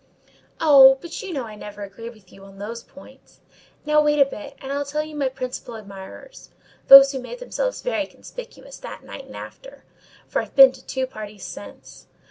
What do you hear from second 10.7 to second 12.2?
to two parties since.